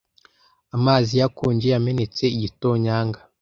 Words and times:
amazi 0.75 1.11
ye 1.19 1.23
akonje 1.27 1.67
yamenetse 1.73 2.23
igitonyanga 2.35 3.19